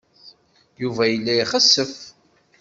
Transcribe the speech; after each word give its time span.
Yuba 0.81 1.03
yella 1.07 1.33
ixessef. 1.43 1.93